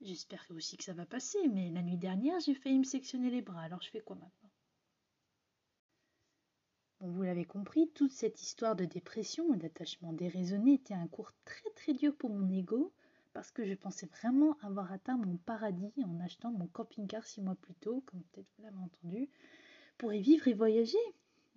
j'espère 0.00 0.46
aussi 0.50 0.76
que 0.76 0.84
ça 0.84 0.92
va 0.92 1.06
passer, 1.06 1.38
mais 1.48 1.70
la 1.70 1.82
nuit 1.82 1.96
dernière, 1.96 2.40
j'ai 2.40 2.54
failli 2.54 2.78
me 2.78 2.84
sectionner 2.84 3.30
les 3.30 3.42
bras, 3.42 3.62
alors 3.62 3.82
je 3.82 3.90
fais 3.90 4.00
quoi 4.00 4.16
maintenant? 4.16 4.50
Bon, 7.00 7.10
vous 7.10 7.22
l'avez 7.22 7.44
compris, 7.44 7.90
toute 7.90 8.12
cette 8.12 8.40
histoire 8.40 8.76
de 8.76 8.84
dépression 8.84 9.52
et 9.54 9.56
d'attachement 9.56 10.12
déraisonné 10.12 10.74
était 10.74 10.94
un 10.94 11.08
cours 11.08 11.32
très 11.44 11.68
très 11.70 11.94
dur 11.94 12.16
pour 12.16 12.30
mon 12.30 12.48
ego, 12.50 12.92
parce 13.32 13.50
que 13.50 13.64
je 13.64 13.74
pensais 13.74 14.06
vraiment 14.06 14.56
avoir 14.60 14.92
atteint 14.92 15.16
mon 15.16 15.36
paradis 15.36 15.92
en 16.04 16.20
achetant 16.20 16.52
mon 16.52 16.68
camping-car 16.68 17.24
six 17.24 17.40
mois 17.40 17.56
plus 17.56 17.74
tôt, 17.74 18.02
comme 18.06 18.22
peut-être 18.22 18.48
vous 18.56 18.62
l'avez 18.62 18.78
entendu, 18.78 19.28
pour 19.98 20.12
y 20.12 20.20
vivre 20.20 20.46
et 20.46 20.54
voyager. 20.54 20.98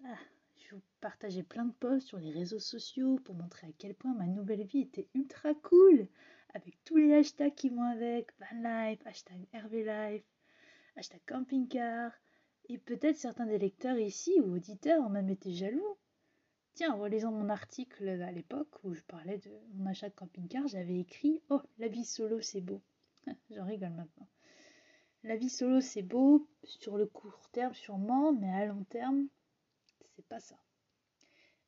Ah, 0.03 0.17
je 0.57 0.75
partageais 1.01 1.43
plein 1.43 1.65
de 1.65 1.73
posts 1.73 2.07
sur 2.07 2.19
les 2.19 2.31
réseaux 2.31 2.59
sociaux 2.59 3.19
pour 3.23 3.35
montrer 3.35 3.67
à 3.67 3.71
quel 3.77 3.93
point 3.95 4.13
ma 4.13 4.27
nouvelle 4.27 4.65
vie 4.65 4.81
était 4.81 5.07
ultra 5.13 5.53
cool, 5.55 6.07
avec 6.53 6.83
tous 6.83 6.97
les 6.97 7.13
hashtags 7.13 7.55
qui 7.55 7.69
vont 7.69 7.83
avec, 7.83 8.31
van 8.39 8.61
life, 8.61 9.05
hashtag 9.05 9.45
RV 9.53 9.83
life, 9.83 10.23
hashtag 10.95 11.21
camping 11.25 11.67
car. 11.67 12.11
Et 12.67 12.77
peut-être 12.77 13.17
certains 13.17 13.45
des 13.45 13.59
lecteurs 13.59 13.99
ici 13.99 14.39
ou 14.41 14.55
auditeurs 14.55 15.03
ont 15.05 15.09
même 15.09 15.29
été 15.29 15.51
jaloux. 15.51 15.97
Tiens, 16.73 16.93
en 16.93 16.99
relisant 16.99 17.31
mon 17.31 17.49
article 17.49 18.07
à 18.07 18.31
l'époque 18.31 18.83
où 18.83 18.93
je 18.93 19.01
parlais 19.03 19.37
de 19.37 19.51
mon 19.75 19.85
achat 19.85 20.09
de 20.09 20.15
camping-car, 20.15 20.67
j'avais 20.67 20.99
écrit 20.99 21.41
Oh, 21.49 21.61
la 21.77 21.87
vie 21.87 22.03
solo, 22.03 22.41
c'est 22.41 22.61
beau. 22.61 22.81
J'en 23.51 23.65
rigole 23.65 23.91
maintenant. 23.91 24.27
La 25.23 25.37
vie 25.37 25.49
solo, 25.49 25.79
c'est 25.79 26.01
beau, 26.01 26.49
sur 26.63 26.97
le 26.97 27.05
court 27.05 27.39
terme 27.51 27.73
sûrement, 27.73 28.33
mais 28.33 28.51
à 28.51 28.65
long 28.65 28.83
terme, 28.83 29.27
pas 30.25 30.39
ça. 30.39 30.57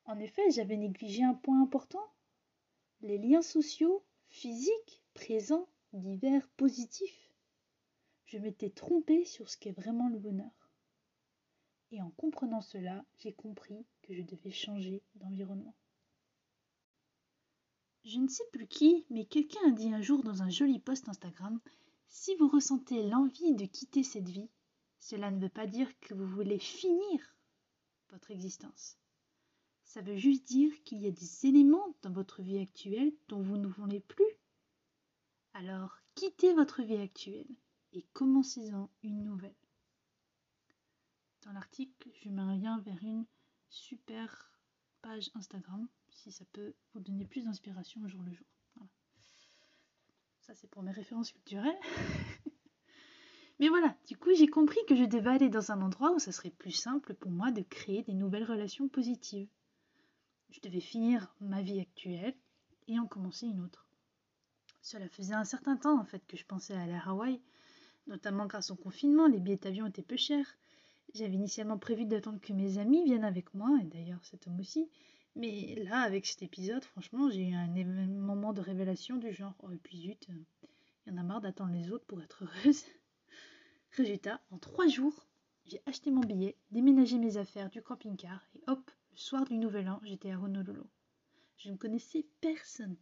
En 0.05 0.19
effet, 0.19 0.49
j'avais 0.51 0.77
négligé 0.77 1.23
un 1.23 1.33
point 1.33 1.61
important 1.61 2.03
les 3.01 3.17
liens 3.17 3.41
sociaux, 3.41 4.03
physiques, 4.29 5.03
présents, 5.13 5.67
divers, 5.93 6.47
positifs. 6.57 7.31
Je 8.25 8.37
m'étais 8.37 8.69
trompée 8.69 9.23
sur 9.23 9.49
ce 9.49 9.57
qu'est 9.57 9.71
vraiment 9.71 10.09
le 10.09 10.19
bonheur. 10.19 10.71
Et 11.91 12.01
en 12.01 12.09
comprenant 12.11 12.61
cela, 12.61 13.05
j'ai 13.19 13.33
compris 13.33 13.85
que 14.01 14.13
je 14.13 14.23
devais 14.23 14.51
changer 14.51 15.03
d'environnement. 15.15 15.75
Je 18.03 18.19
ne 18.19 18.27
sais 18.27 18.43
plus 18.51 18.67
qui, 18.67 19.05
mais 19.09 19.25
quelqu'un 19.25 19.59
a 19.67 19.71
dit 19.71 19.93
un 19.93 20.01
jour 20.01 20.23
dans 20.23 20.41
un 20.41 20.49
joli 20.49 20.79
post 20.79 21.07
Instagram 21.07 21.59
Si 22.07 22.35
vous 22.35 22.47
ressentez 22.47 23.03
l'envie 23.03 23.53
de 23.53 23.65
quitter 23.65 24.03
cette 24.03 24.29
vie, 24.29 24.49
cela 24.99 25.31
ne 25.31 25.39
veut 25.39 25.49
pas 25.49 25.67
dire 25.67 25.97
que 25.99 26.13
vous 26.13 26.27
voulez 26.27 26.59
finir 26.59 27.36
votre 28.09 28.31
existence. 28.31 28.97
Ça 29.83 30.01
veut 30.01 30.17
juste 30.17 30.47
dire 30.47 30.71
qu'il 30.83 30.99
y 31.01 31.07
a 31.07 31.11
des 31.11 31.45
éléments 31.45 31.95
dans 32.01 32.11
votre 32.11 32.41
vie 32.41 32.59
actuelle 32.59 33.13
dont 33.29 33.41
vous 33.41 33.57
ne 33.57 33.67
voulez 33.67 34.01
plus. 34.01 34.25
Alors, 35.53 35.97
quittez 36.15 36.53
votre 36.53 36.83
vie 36.83 36.97
actuelle 36.97 37.47
et 37.93 38.03
commencez-en 38.13 38.89
une 39.03 39.23
nouvelle. 39.23 39.55
Dans 41.43 41.53
l'article, 41.53 42.09
je 42.21 42.29
mets 42.29 42.41
un 42.41 42.57
lien 42.57 42.79
vers 42.81 43.01
une 43.03 43.25
super 43.69 44.51
page 45.01 45.31
Instagram, 45.35 45.87
si 46.09 46.31
ça 46.31 46.45
peut 46.51 46.73
vous 46.93 46.99
donner 46.99 47.25
plus 47.25 47.45
d'inspiration 47.45 48.01
au 48.01 48.07
jour 48.07 48.21
le 48.23 48.33
jour. 48.33 48.45
Ça, 50.47 50.55
c'est 50.55 50.69
pour 50.69 50.81
mes 50.81 50.91
références 50.91 51.33
culturelles. 51.33 51.77
Mais 53.59 53.69
voilà, 53.69 53.95
du 54.07 54.15
coup, 54.17 54.33
j'ai 54.35 54.47
compris 54.47 54.79
que 54.87 54.95
je 54.95 55.03
devais 55.03 55.31
aller 55.31 55.49
dans 55.49 55.71
un 55.71 55.81
endroit 55.81 56.11
où 56.11 56.19
ça 56.19 56.31
serait 56.31 56.51
plus 56.51 56.71
simple 56.71 57.15
pour 57.15 57.31
moi 57.31 57.51
de 57.51 57.61
créer 57.61 58.03
des 58.03 58.13
nouvelles 58.13 58.43
relations 58.43 58.87
positives. 58.87 59.49
Je 60.51 60.59
devais 60.61 60.79
finir 60.79 61.33
ma 61.41 61.61
vie 61.61 61.79
actuelle 61.79 62.35
et 62.87 62.99
en 62.99 63.07
commencer 63.07 63.47
une 63.47 63.61
autre. 63.61 63.87
Cela 64.81 65.09
faisait 65.09 65.33
un 65.33 65.43
certain 65.43 65.75
temps 65.75 65.99
en 65.99 66.05
fait 66.05 66.25
que 66.27 66.37
je 66.37 66.45
pensais 66.45 66.73
aller 66.73 66.93
à 66.93 67.09
Hawaï, 67.09 67.41
notamment 68.05 68.45
grâce 68.45 68.71
au 68.71 68.75
confinement, 68.75 69.27
les 69.27 69.39
billets 69.39 69.57
d'avion 69.57 69.87
étaient 69.87 70.01
peu 70.01 70.17
chers. 70.17 70.57
J'avais 71.13 71.33
initialement 71.33 71.77
prévu 71.77 72.05
d'attendre 72.05 72.39
que 72.39 72.53
mes 72.53 72.77
amis 72.77 73.03
viennent 73.03 73.25
avec 73.25 73.53
moi, 73.53 73.77
et 73.81 73.85
d'ailleurs 73.85 74.23
cet 74.23 74.47
homme 74.47 74.59
aussi, 74.59 74.89
mais 75.35 75.75
là, 75.83 75.99
avec 75.99 76.25
cet 76.25 76.41
épisode, 76.41 76.83
franchement, 76.83 77.29
j'ai 77.29 77.49
eu 77.49 77.53
un 77.53 77.67
moment 78.07 78.53
de 78.53 78.61
révélation 78.61 79.17
du 79.17 79.31
genre 79.31 79.53
Oh, 79.59 79.71
et 79.71 79.77
puis 79.77 79.99
zut, 79.99 80.27
il 80.27 81.11
y 81.11 81.13
en 81.13 81.17
a 81.17 81.23
marre 81.23 81.41
d'attendre 81.41 81.73
les 81.73 81.91
autres 81.91 82.05
pour 82.05 82.21
être 82.21 82.43
heureuse. 82.43 82.83
Résultat, 83.91 84.41
en 84.51 84.57
trois 84.57 84.87
jours, 84.87 85.27
j'ai 85.65 85.81
acheté 85.85 86.11
mon 86.11 86.21
billet, 86.21 86.55
déménagé 86.71 87.17
mes 87.17 87.37
affaires 87.37 87.69
du 87.69 87.81
camping-car 87.81 88.41
et 88.55 88.63
hop, 88.67 88.91
le 89.11 89.17
soir 89.17 89.43
du 89.45 89.57
Nouvel 89.57 89.89
An, 89.89 89.99
j'étais 90.03 90.31
à 90.31 90.39
Honolulu. 90.39 90.81
Je 91.57 91.71
ne 91.71 91.77
connaissais 91.77 92.25
personne, 92.39 92.95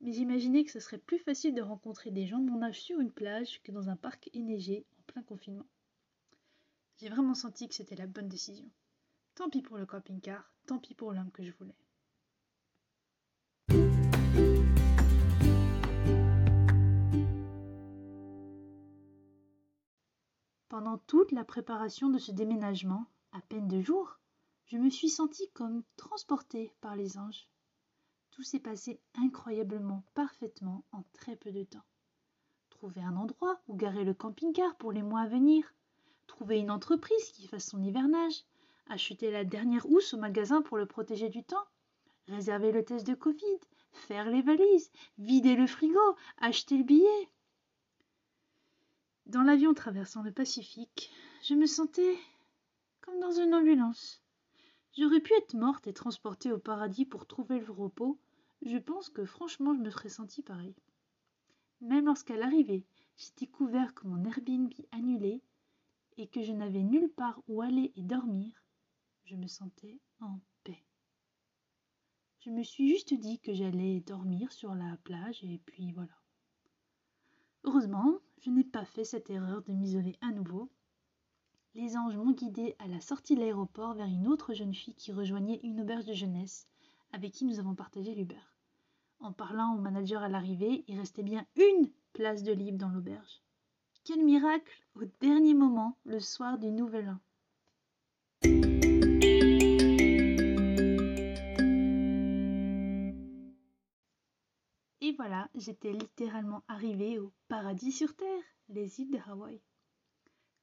mais 0.00 0.12
j'imaginais 0.12 0.64
que 0.64 0.72
ce 0.72 0.80
serait 0.80 0.98
plus 0.98 1.18
facile 1.18 1.54
de 1.54 1.62
rencontrer 1.62 2.10
des 2.10 2.26
gens 2.26 2.38
de 2.38 2.50
mon 2.50 2.62
âge 2.62 2.80
sur 2.80 2.98
une 3.00 3.12
plage 3.12 3.60
que 3.62 3.72
dans 3.72 3.88
un 3.88 3.96
parc 3.96 4.30
éneigé 4.32 4.86
en 4.98 5.02
plein 5.12 5.22
confinement. 5.22 5.66
J'ai 6.96 7.08
vraiment 7.08 7.34
senti 7.34 7.68
que 7.68 7.74
c'était 7.74 7.96
la 7.96 8.06
bonne 8.06 8.28
décision. 8.28 8.70
Tant 9.34 9.50
pis 9.50 9.62
pour 9.62 9.76
le 9.76 9.86
camping-car, 9.86 10.52
tant 10.66 10.78
pis 10.78 10.94
pour 10.94 11.12
l'homme 11.12 11.30
que 11.30 11.42
je 11.42 11.52
voulais. 11.52 11.76
Pendant 20.72 20.96
toute 20.96 21.32
la 21.32 21.44
préparation 21.44 22.08
de 22.08 22.16
ce 22.16 22.32
déménagement, 22.32 23.04
à 23.32 23.42
peine 23.42 23.68
deux 23.68 23.82
jours, 23.82 24.18
je 24.64 24.78
me 24.78 24.88
suis 24.88 25.10
sentie 25.10 25.50
comme 25.52 25.82
transportée 25.98 26.72
par 26.80 26.96
les 26.96 27.18
anges. 27.18 27.46
Tout 28.30 28.42
s'est 28.42 28.58
passé 28.58 28.98
incroyablement 29.14 30.02
parfaitement 30.14 30.82
en 30.92 31.02
très 31.12 31.36
peu 31.36 31.52
de 31.52 31.64
temps. 31.64 31.84
Trouver 32.70 33.02
un 33.02 33.18
endroit 33.18 33.60
où 33.68 33.76
garer 33.76 34.02
le 34.02 34.14
camping-car 34.14 34.74
pour 34.76 34.92
les 34.92 35.02
mois 35.02 35.20
à 35.20 35.28
venir, 35.28 35.74
trouver 36.26 36.58
une 36.58 36.70
entreprise 36.70 37.32
qui 37.32 37.46
fasse 37.46 37.68
son 37.68 37.82
hivernage, 37.82 38.42
acheter 38.88 39.30
la 39.30 39.44
dernière 39.44 39.84
housse 39.90 40.14
au 40.14 40.16
magasin 40.16 40.62
pour 40.62 40.78
le 40.78 40.86
protéger 40.86 41.28
du 41.28 41.44
temps, 41.44 41.66
réserver 42.28 42.72
le 42.72 42.82
test 42.82 43.06
de 43.06 43.14
Covid, 43.14 43.60
faire 43.90 44.30
les 44.30 44.40
valises, 44.40 44.90
vider 45.18 45.54
le 45.54 45.66
frigo, 45.66 46.16
acheter 46.38 46.78
le 46.78 46.84
billet. 46.84 47.28
Dans 49.32 49.42
l'avion 49.42 49.72
traversant 49.72 50.22
le 50.22 50.30
Pacifique, 50.30 51.10
je 51.42 51.54
me 51.54 51.64
sentais 51.64 52.18
comme 53.00 53.18
dans 53.18 53.32
une 53.32 53.54
ambulance. 53.54 54.22
J'aurais 54.94 55.22
pu 55.22 55.32
être 55.32 55.54
morte 55.54 55.86
et 55.86 55.94
transportée 55.94 56.52
au 56.52 56.58
paradis 56.58 57.06
pour 57.06 57.26
trouver 57.26 57.58
le 57.58 57.72
repos. 57.72 58.20
Je 58.60 58.76
pense 58.76 59.08
que 59.08 59.24
franchement 59.24 59.74
je 59.74 59.80
me 59.80 59.88
serais 59.88 60.10
sentie 60.10 60.42
pareil. 60.42 60.74
Même 61.80 62.04
lorsqu'à 62.04 62.36
l'arrivée, 62.36 62.84
j'ai 63.16 63.30
découvert 63.38 63.94
que 63.94 64.06
mon 64.06 64.22
Airbnb 64.22 64.70
annulé 64.90 65.40
et 66.18 66.26
que 66.26 66.42
je 66.42 66.52
n'avais 66.52 66.82
nulle 66.82 67.08
part 67.08 67.40
où 67.48 67.62
aller 67.62 67.90
et 67.96 68.02
dormir, 68.02 68.62
je 69.24 69.36
me 69.36 69.46
sentais 69.46 69.98
en 70.20 70.40
paix. 70.62 70.84
Je 72.40 72.50
me 72.50 72.62
suis 72.62 72.86
juste 72.86 73.14
dit 73.14 73.40
que 73.40 73.54
j'allais 73.54 74.00
dormir 74.00 74.52
sur 74.52 74.74
la 74.74 74.98
plage 75.04 75.42
et 75.42 75.58
puis 75.64 75.90
voilà. 75.92 76.20
Heureusement, 77.64 78.20
je 78.42 78.50
n'ai 78.50 78.64
pas 78.64 78.84
fait 78.84 79.04
cette 79.04 79.30
erreur 79.30 79.62
de 79.62 79.72
m'isoler 79.72 80.16
à 80.20 80.30
nouveau 80.30 80.70
les 81.74 81.96
anges 81.96 82.16
m'ont 82.16 82.32
guidé 82.32 82.76
à 82.78 82.86
la 82.86 83.00
sortie 83.00 83.34
de 83.34 83.40
l'aéroport 83.40 83.94
vers 83.94 84.06
une 84.06 84.28
autre 84.28 84.52
jeune 84.52 84.74
fille 84.74 84.94
qui 84.94 85.10
rejoignait 85.10 85.60
une 85.62 85.80
auberge 85.80 86.04
de 86.04 86.12
jeunesse, 86.12 86.68
avec 87.12 87.32
qui 87.32 87.46
nous 87.46 87.58
avons 87.58 87.74
partagé 87.74 88.14
l'Uber. 88.14 88.42
En 89.20 89.32
parlant 89.32 89.74
au 89.74 89.78
manager 89.78 90.22
à 90.22 90.28
l'arrivée, 90.28 90.84
il 90.86 90.98
restait 90.98 91.22
bien 91.22 91.46
une 91.56 91.90
place 92.12 92.42
de 92.42 92.52
libre 92.52 92.76
dans 92.76 92.90
l'auberge. 92.90 93.40
Quel 94.04 94.22
miracle 94.22 94.84
Au 94.96 95.04
dernier 95.20 95.54
moment, 95.54 95.96
le 96.04 96.20
soir 96.20 96.58
du 96.58 96.70
Nouvel 96.70 97.08
An. 97.08 97.18
Voilà, 105.22 105.48
j'étais 105.54 105.92
littéralement 105.92 106.64
arrivée 106.66 107.20
au 107.20 107.32
paradis 107.46 107.92
sur 107.92 108.12
Terre, 108.16 108.42
les 108.68 108.98
îles 108.98 109.12
de 109.12 109.20
Hawaï 109.30 109.60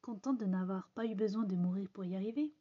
contente 0.01 0.37
de 0.37 0.45
n'avoir 0.45 0.89
pas 0.95 1.05
eu 1.05 1.15
besoin 1.15 1.45
de 1.45 1.55
mourir 1.55 1.87
pour 1.93 2.03
y 2.03 2.13
arriver. 2.13 2.51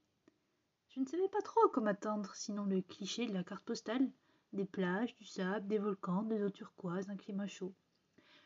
Je 0.91 1.01
ne 1.01 1.07
savais 1.07 1.29
pas 1.29 1.43
trop 1.43 1.69
comment 1.73 1.91
attendre, 1.91 2.33
sinon 2.37 2.67
le 2.67 2.83
cliché 2.83 3.27
de 3.27 3.35
la 3.35 3.43
carte 3.43 3.65
postale, 3.65 4.09
des 4.53 4.65
plages, 4.65 5.17
du 5.17 5.25
sable, 5.25 5.67
des 5.67 5.79
volcans, 5.79 6.23
des 6.23 6.41
eaux 6.41 6.51
turquoises, 6.51 7.11
un 7.11 7.17
climat 7.17 7.49
chaud. 7.49 7.75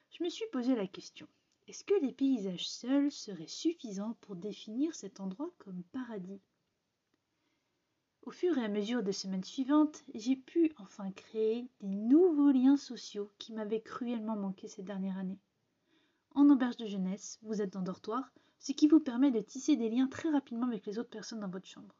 Je 0.08 0.24
me 0.24 0.30
suis 0.30 0.46
posé 0.50 0.74
la 0.74 0.86
question. 0.86 1.28
Est-ce 1.68 1.84
que 1.84 2.00
les 2.00 2.12
paysages 2.12 2.70
seuls 2.70 3.12
seraient 3.12 3.46
suffisants 3.46 4.16
pour 4.22 4.34
définir 4.34 4.94
cet 4.94 5.20
endroit 5.20 5.52
comme 5.58 5.82
paradis? 5.92 6.40
Au 8.24 8.30
fur 8.30 8.56
et 8.56 8.64
à 8.64 8.68
mesure 8.68 9.02
des 9.02 9.12
semaines 9.12 9.42
suivantes, 9.42 10.04
j'ai 10.14 10.36
pu 10.36 10.70
enfin 10.78 11.10
créer 11.10 11.68
des 11.80 11.88
nouveaux 11.88 12.52
liens 12.52 12.76
sociaux 12.76 13.32
qui 13.38 13.52
m'avaient 13.52 13.80
cruellement 13.80 14.36
manqué 14.36 14.68
ces 14.68 14.84
dernières 14.84 15.18
années. 15.18 15.40
En 16.30 16.48
auberge 16.48 16.76
de 16.76 16.86
jeunesse, 16.86 17.40
vous 17.42 17.60
êtes 17.60 17.74
en 17.74 17.82
dortoir, 17.82 18.32
ce 18.60 18.70
qui 18.70 18.86
vous 18.86 19.00
permet 19.00 19.32
de 19.32 19.40
tisser 19.40 19.74
des 19.74 19.90
liens 19.90 20.06
très 20.06 20.30
rapidement 20.30 20.68
avec 20.68 20.86
les 20.86 21.00
autres 21.00 21.10
personnes 21.10 21.40
dans 21.40 21.48
votre 21.48 21.66
chambre. 21.66 21.96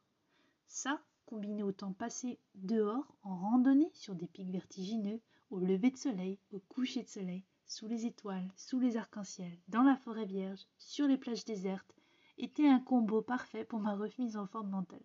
Ça, 0.65 1.01
combiné 1.25 1.61
au 1.61 1.73
temps 1.73 1.91
passé 1.91 2.39
dehors, 2.55 3.17
en 3.23 3.35
randonnée 3.35 3.91
sur 3.93 4.15
des 4.15 4.27
pics 4.27 4.49
vertigineux, 4.49 5.19
au 5.49 5.59
lever 5.59 5.91
de 5.91 5.97
soleil, 5.97 6.39
au 6.53 6.59
coucher 6.59 7.03
de 7.03 7.09
soleil, 7.09 7.43
sous 7.65 7.87
les 7.87 8.05
étoiles, 8.05 8.49
sous 8.55 8.79
les 8.79 8.95
arcs-en-ciel, 8.95 9.51
dans 9.67 9.83
la 9.83 9.97
forêt 9.97 10.25
vierge, 10.25 10.65
sur 10.77 11.05
les 11.05 11.17
plages 11.17 11.43
désertes, 11.43 11.93
était 12.37 12.69
un 12.69 12.79
combo 12.79 13.21
parfait 13.21 13.65
pour 13.65 13.81
ma 13.81 13.93
remise 13.93 14.37
en 14.37 14.47
forme 14.47 14.69
mentale. 14.69 15.03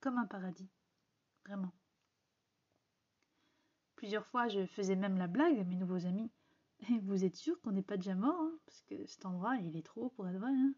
Comme 0.00 0.18
un 0.18 0.26
paradis. 0.26 0.70
Vraiment. 1.44 1.72
Plusieurs 3.96 4.26
fois, 4.26 4.48
je 4.48 4.64
faisais 4.64 4.96
même 4.96 5.18
la 5.18 5.26
blague 5.26 5.58
à 5.58 5.64
mes 5.64 5.76
nouveaux 5.76 6.06
amis. 6.06 6.30
Vous 7.02 7.24
êtes 7.24 7.36
sûr 7.36 7.60
qu'on 7.60 7.72
n'est 7.72 7.82
pas 7.82 7.98
déjà 7.98 8.14
mort 8.14 8.40
hein, 8.40 8.58
Parce 8.64 8.80
que 8.82 9.06
cet 9.06 9.26
endroit, 9.26 9.56
il 9.56 9.76
est 9.76 9.84
trop 9.84 10.08
pour 10.10 10.26
être 10.26 10.38
vrai. 10.38 10.52
Hein. 10.52 10.74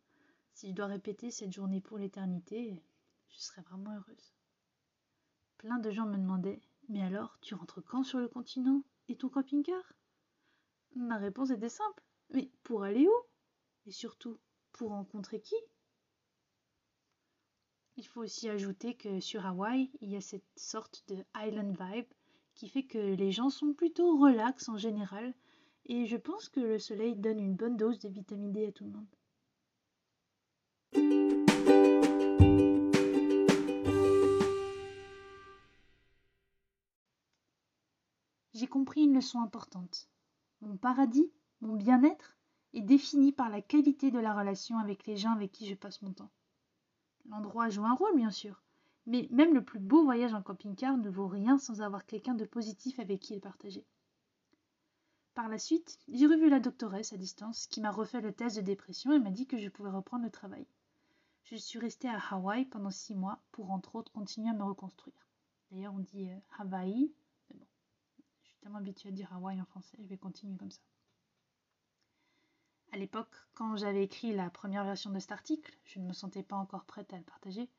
si 0.55 0.69
je 0.69 0.75
dois 0.75 0.87
répéter 0.87 1.31
cette 1.31 1.53
journée 1.53 1.81
pour 1.81 1.99
l'éternité, 1.99 2.83
je 3.29 3.39
serais 3.39 3.63
vraiment 3.63 3.95
heureuse. 3.95 4.35
Plein 5.59 5.79
de 5.79 5.91
gens 5.93 6.07
me 6.07 6.17
demandaient 6.17 6.61
Mais 6.89 7.03
alors, 7.03 7.39
tu 7.41 7.55
rentres 7.55 7.85
quand 7.85 8.03
sur 8.03 8.19
le 8.19 8.29
continent 8.29 8.83
Et 9.09 9.17
ton 9.17 9.29
camping-car? 9.29 9.93
Ma 10.97 11.19
réponse 11.19 11.51
était 11.51 11.69
simple 11.69 12.03
Mais 12.31 12.51
pour 12.65 12.83
aller 12.83 13.07
où? 13.07 13.15
Et 13.87 13.93
surtout, 13.93 14.41
pour 14.73 14.91
rencontrer 14.91 15.41
qui? 15.41 15.55
Il 17.97 18.07
faut 18.07 18.23
aussi 18.23 18.49
ajouter 18.49 18.95
que 18.95 19.21
sur 19.21 19.45
Hawaï, 19.45 19.91
il 20.01 20.11
y 20.11 20.17
a 20.17 20.21
cette 20.21 20.49
sorte 20.57 21.05
de 21.09 21.25
island 21.37 21.77
vibe 21.79 22.07
qui 22.55 22.69
fait 22.69 22.85
que 22.85 22.99
les 22.99 23.33
gens 23.33 23.51
sont 23.51 23.75
plutôt 23.75 24.19
relax 24.19 24.69
en 24.69 24.79
général 24.79 25.35
et 25.87 26.07
je 26.07 26.17
pense 26.17 26.49
que 26.49 26.61
le 26.61 26.79
soleil 26.79 27.17
donne 27.17 27.39
une 27.39 27.55
bonne 27.55 27.77
dose 27.77 27.99
de 27.99 28.09
vitamine 28.09 28.53
D 28.53 28.67
à 28.67 28.73
tout 28.73 28.85
le 28.85 28.91
monde. 28.91 29.07
J'ai 38.55 38.67
compris 38.67 39.03
une 39.03 39.15
leçon 39.15 39.41
importante. 39.41 40.09
Mon 40.61 40.77
paradis, 40.77 41.31
mon 41.61 41.75
bien-être, 41.75 42.37
est 42.75 42.81
défini 42.81 43.33
par 43.33 43.51
la 43.51 43.61
qualité 43.61 44.11
de 44.11 44.19
la 44.19 44.35
relation 44.35 44.79
avec 44.79 45.07
les 45.07 45.17
gens 45.17 45.33
avec 45.33 45.53
qui 45.53 45.67
je 45.67 45.75
passe 45.75 46.01
mon 46.01 46.13
temps. 46.13 46.31
L'endroit 47.27 47.69
joue 47.69 47.85
un 47.85 47.95
rôle, 47.95 48.17
bien 48.17 48.31
sûr, 48.31 48.63
mais 49.07 49.29
même 49.31 49.55
le 49.55 49.65
plus 49.65 49.79
beau 49.79 50.05
voyage 50.05 50.35
en 50.35 50.43
camping-car 50.43 50.97
ne 50.97 51.09
vaut 51.09 51.29
rien 51.29 51.59
sans 51.59 51.81
avoir 51.81 52.05
quelqu'un 52.07 52.35
de 52.35 52.45
positif 52.45 52.99
avec 52.99 53.21
qui 53.21 53.35
le 53.35 53.41
partager. 53.41 53.87
Par 55.35 55.49
la 55.49 55.59
suite, 55.59 55.99
j'ai 56.09 56.27
revu 56.27 56.51
la 56.51 56.61
doctoresse 56.61 57.13
à 57.13 57.17
distance 57.17 57.67
qui 57.67 57.81
m'a 57.81 57.91
refait 57.91 58.21
le 58.21 58.33
test 58.33 58.57
de 58.57 58.61
dépression 58.61 59.13
et 59.13 59.19
m'a 59.19 59.31
dit 59.31 59.47
que 59.47 59.59
je 59.59 59.69
pouvais 59.69 59.91
reprendre 59.91 60.25
le 60.25 60.31
travail. 60.31 60.67
Je 61.45 61.57
suis 61.57 61.79
restée 61.79 62.09
à 62.09 62.21
Hawaï 62.31 62.67
pendant 62.67 62.91
six 62.91 63.15
mois 63.15 63.43
pour 63.51 63.71
entre 63.71 63.97
autres 63.97 64.13
continuer 64.13 64.51
à 64.51 64.55
me 64.55 64.65
reconstruire. 64.65 65.27
D'ailleurs, 65.71 65.95
on 65.95 66.01
dit 66.01 66.31
euh, 66.31 66.39
Hawaï, 66.59 67.13
mais 67.49 67.57
bon, 67.57 67.67
je 68.43 68.49
suis 68.49 68.59
tellement 68.61 68.79
habituée 68.79 69.09
à 69.09 69.13
dire 69.13 69.33
Hawaï 69.33 69.61
en 69.61 69.65
français, 69.65 69.97
je 70.01 70.09
vais 70.09 70.19
continuer 70.19 70.57
comme 70.59 70.71
ça. 70.71 70.83
À 72.93 72.99
l'époque, 72.99 73.35
quand 73.55 73.75
j'avais 73.77 74.05
écrit 74.05 74.35
la 74.35 74.51
première 74.51 74.85
version 74.85 75.11
de 75.11 75.19
cet 75.19 75.33
article, 75.33 75.75
je 75.85 75.99
ne 75.99 76.07
me 76.07 76.13
sentais 76.13 76.43
pas 76.43 76.57
encore 76.57 76.85
prête 76.85 77.13
à 77.15 77.17
le 77.17 77.25
partager, 77.25 77.71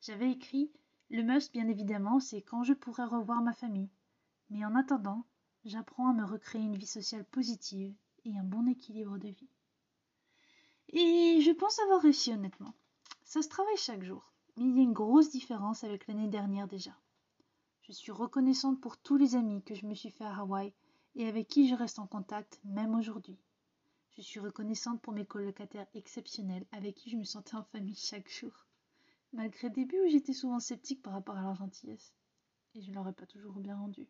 j'avais 0.00 0.30
écrit 0.30 0.72
Le 1.10 1.22
must, 1.22 1.52
bien 1.52 1.68
évidemment, 1.68 2.18
c'est 2.18 2.40
quand 2.40 2.62
je 2.62 2.72
pourrai 2.72 3.04
revoir 3.04 3.42
ma 3.42 3.52
famille. 3.52 3.90
Mais 4.48 4.64
en 4.64 4.74
attendant, 4.74 5.26
j'apprends 5.66 6.08
à 6.08 6.14
me 6.14 6.24
recréer 6.24 6.62
une 6.62 6.78
vie 6.78 6.86
sociale 6.86 7.26
positive 7.26 7.94
et 8.24 8.38
un 8.38 8.42
bon 8.42 8.66
équilibre 8.66 9.18
de 9.18 9.28
vie. 9.28 9.50
Et 10.88 11.42
je 11.42 11.50
pense 11.50 11.78
avoir 11.80 12.00
réussi 12.00 12.32
honnêtement. 12.32 12.72
Ça 13.22 13.42
se 13.42 13.48
travaille 13.48 13.76
chaque 13.76 14.02
jour, 14.02 14.32
mais 14.56 14.64
il 14.64 14.76
y 14.76 14.80
a 14.80 14.84
une 14.84 14.94
grosse 14.94 15.28
différence 15.28 15.84
avec 15.84 16.06
l'année 16.06 16.28
dernière 16.28 16.68
déjà. 16.68 16.96
Je 17.82 17.92
suis 17.92 18.12
reconnaissante 18.12 18.80
pour 18.80 18.96
tous 18.96 19.18
les 19.18 19.36
amis 19.36 19.62
que 19.62 19.74
je 19.74 19.84
me 19.84 19.94
suis 19.94 20.10
fait 20.10 20.24
à 20.24 20.38
Hawaï 20.38 20.72
et 21.16 21.28
avec 21.28 21.48
qui 21.48 21.68
je 21.68 21.74
reste 21.74 21.98
en 21.98 22.06
contact 22.06 22.60
même 22.64 22.94
aujourd'hui. 22.94 23.38
Je 24.16 24.22
suis 24.22 24.38
reconnaissante 24.38 25.02
pour 25.02 25.12
mes 25.12 25.26
colocataires 25.26 25.88
exceptionnels 25.92 26.64
avec 26.70 26.94
qui 26.94 27.10
je 27.10 27.16
me 27.16 27.24
sentais 27.24 27.56
en 27.56 27.64
famille 27.64 27.96
chaque 27.96 28.30
jour, 28.30 28.52
malgré 29.32 29.70
des 29.70 29.84
début 29.84 30.00
où 30.04 30.08
j'étais 30.08 30.32
souvent 30.32 30.60
sceptique 30.60 31.02
par 31.02 31.14
rapport 31.14 31.36
à 31.36 31.42
leur 31.42 31.56
gentillesse, 31.56 32.14
et 32.74 32.80
je 32.80 32.90
ne 32.90 32.94
leur 32.94 33.08
ai 33.08 33.12
pas 33.12 33.26
toujours 33.26 33.58
bien 33.58 33.76
rendu. 33.76 34.08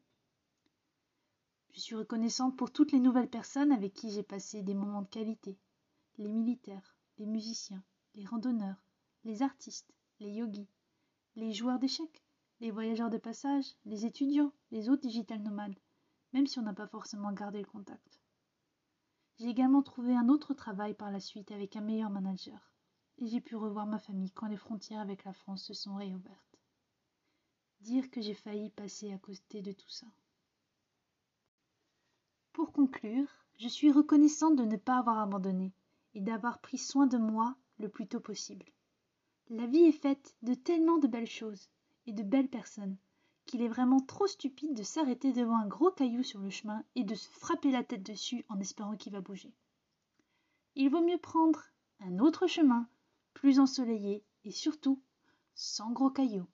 Je 1.70 1.80
suis 1.80 1.94
reconnaissante 1.94 2.54
pour 2.54 2.70
toutes 2.70 2.92
les 2.92 3.00
nouvelles 3.00 3.30
personnes 3.30 3.72
avec 3.72 3.94
qui 3.94 4.10
j'ai 4.10 4.22
passé 4.22 4.62
des 4.62 4.74
moments 4.74 5.00
de 5.00 5.08
qualité, 5.08 5.58
les 6.18 6.28
militaires, 6.28 6.98
les 7.16 7.26
musiciens, 7.26 7.82
les 8.14 8.26
randonneurs, 8.26 8.84
les 9.24 9.40
artistes, 9.40 9.94
les 10.20 10.32
yogis, 10.32 10.68
les 11.34 11.54
joueurs 11.54 11.78
d'échecs, 11.78 12.22
les 12.60 12.70
voyageurs 12.70 13.10
de 13.10 13.18
passage, 13.18 13.74
les 13.86 14.04
étudiants, 14.04 14.52
les 14.70 14.90
autres 14.90 15.02
digital 15.02 15.40
nomades, 15.40 15.78
même 16.34 16.46
si 16.46 16.58
on 16.58 16.62
n'a 16.62 16.74
pas 16.74 16.86
forcément 16.86 17.32
gardé 17.32 17.60
le 17.60 17.66
contact. 17.66 18.20
J'ai 19.38 19.48
également 19.48 19.82
trouvé 19.82 20.14
un 20.14 20.28
autre 20.28 20.54
travail 20.54 20.94
par 20.94 21.10
la 21.10 21.18
suite 21.18 21.50
avec 21.50 21.74
un 21.74 21.80
meilleur 21.80 22.10
manager, 22.10 22.72
et 23.18 23.26
j'ai 23.26 23.40
pu 23.40 23.56
revoir 23.56 23.86
ma 23.86 23.98
famille 23.98 24.30
quand 24.30 24.46
les 24.46 24.56
frontières 24.56 25.00
avec 25.00 25.24
la 25.24 25.32
France 25.32 25.64
se 25.64 25.74
sont 25.74 25.96
réouvertes. 25.96 26.58
Dire 27.80 28.10
que 28.10 28.20
j'ai 28.20 28.34
failli 28.34 28.70
passer 28.70 29.12
à 29.12 29.18
côté 29.18 29.60
de 29.60 29.72
tout 29.72 29.90
ça. 29.90 30.06
Pour 32.52 32.72
conclure, 32.72 33.26
je 33.58 33.66
suis 33.66 33.90
reconnaissante 33.90 34.56
de 34.56 34.64
ne 34.64 34.76
pas 34.76 34.98
avoir 34.98 35.18
abandonné 35.18 35.72
et 36.14 36.20
d'avoir 36.20 36.60
pris 36.60 36.78
soin 36.78 37.06
de 37.06 37.18
moi 37.18 37.56
le 37.78 37.88
plus 37.88 38.06
tôt 38.06 38.20
possible. 38.20 38.66
La 39.50 39.66
vie 39.66 39.82
est 39.82 39.92
faite 39.92 40.36
de 40.42 40.54
tellement 40.54 40.98
de 40.98 41.08
belles 41.08 41.26
choses 41.26 41.68
et 42.06 42.12
de 42.12 42.22
belles 42.22 42.48
personnes 42.48 42.96
qu'il 43.46 43.62
est 43.62 43.68
vraiment 43.68 44.00
trop 44.00 44.26
stupide 44.26 44.74
de 44.74 44.82
s'arrêter 44.82 45.32
devant 45.32 45.56
un 45.56 45.66
gros 45.66 45.90
caillou 45.90 46.22
sur 46.22 46.40
le 46.40 46.50
chemin 46.50 46.82
et 46.94 47.04
de 47.04 47.14
se 47.14 47.28
frapper 47.28 47.70
la 47.70 47.84
tête 47.84 48.02
dessus 48.02 48.44
en 48.48 48.58
espérant 48.60 48.96
qu'il 48.96 49.12
va 49.12 49.20
bouger. 49.20 49.52
Il 50.76 50.90
vaut 50.90 51.04
mieux 51.04 51.18
prendre 51.18 51.62
un 52.00 52.18
autre 52.18 52.46
chemin, 52.46 52.88
plus 53.32 53.60
ensoleillé 53.60 54.24
et 54.44 54.50
surtout 54.50 55.00
sans 55.54 55.92
gros 55.92 56.10
cailloux. 56.10 56.46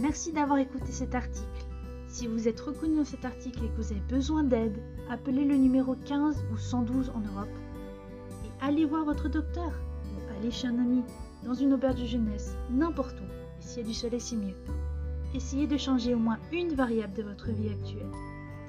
Merci 0.00 0.32
d'avoir 0.32 0.58
écouté 0.58 0.92
cet 0.92 1.14
article. 1.14 1.66
Si 2.08 2.26
vous 2.26 2.48
êtes 2.48 2.60
reconnu 2.60 2.96
dans 2.96 3.04
cet 3.04 3.24
article 3.24 3.64
et 3.64 3.68
que 3.68 3.76
vous 3.76 3.92
avez 3.92 4.00
besoin 4.00 4.42
d'aide, 4.42 4.82
appelez 5.08 5.44
le 5.44 5.56
numéro 5.56 5.94
15 5.94 6.44
ou 6.52 6.56
112 6.56 7.10
en 7.10 7.20
Europe 7.20 7.48
et 8.44 8.64
allez 8.64 8.84
voir 8.84 9.04
votre 9.04 9.28
docteur 9.28 9.72
aller 10.40 10.50
chez 10.50 10.68
un 10.68 10.78
ami, 10.78 11.02
dans 11.44 11.54
une 11.54 11.74
auberge 11.74 12.00
de 12.00 12.06
jeunesse, 12.06 12.56
n'importe 12.70 13.20
où. 13.20 13.24
Et 13.58 13.62
s'il 13.62 13.82
y 13.82 13.84
a 13.84 13.88
du 13.88 13.94
soleil, 13.94 14.20
c'est 14.20 14.36
mieux. 14.36 14.56
Essayez 15.34 15.66
de 15.66 15.76
changer 15.76 16.14
au 16.14 16.18
moins 16.18 16.38
une 16.50 16.74
variable 16.74 17.12
de 17.14 17.22
votre 17.22 17.50
vie 17.50 17.68
actuelle, 17.68 18.10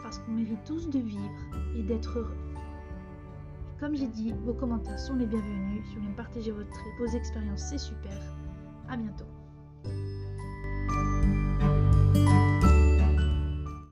parce 0.03 0.19
qu'on 0.19 0.31
mérite 0.31 0.63
tous 0.65 0.89
de 0.89 0.99
vivre 0.99 1.31
et 1.75 1.83
d'être 1.83 2.19
heureux. 2.19 2.37
comme 3.79 3.95
j'ai 3.95 4.07
dit, 4.07 4.33
vos 4.43 4.53
commentaires 4.53 4.99
sont 4.99 5.15
les 5.15 5.25
bienvenus. 5.25 5.83
Si 5.85 5.95
vous 5.95 6.01
voulez 6.01 6.11
me 6.11 6.17
partager 6.17 6.51
votre, 6.51 6.69
vos 6.99 7.07
expériences, 7.07 7.61
c'est 7.61 7.79
super. 7.79 8.19
À 8.89 8.97
bientôt. 8.97 9.30